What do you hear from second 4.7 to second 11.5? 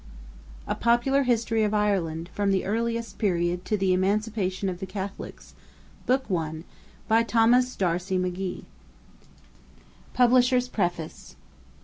the Catholics by Thomas D'Arcy McGee PUBLISHERS' PREFACE.